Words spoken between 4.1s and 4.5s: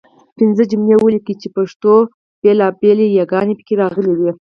وي.